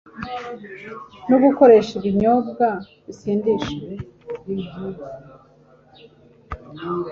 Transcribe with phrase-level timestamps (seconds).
[1.29, 2.67] no gukoresha ibinyobwa
[3.05, 3.77] bisindisha